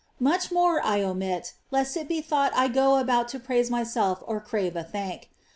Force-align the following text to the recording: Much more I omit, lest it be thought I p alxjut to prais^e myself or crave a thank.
Much 0.19 0.51
more 0.51 0.83
I 0.83 1.03
omit, 1.03 1.53
lest 1.69 1.95
it 1.95 2.07
be 2.07 2.21
thought 2.21 2.51
I 2.55 2.67
p 2.67 2.73
alxjut 2.73 3.27
to 3.27 3.39
prais^e 3.39 3.69
myself 3.69 4.23
or 4.25 4.39
crave 4.39 4.75
a 4.75 4.83
thank. 4.83 5.29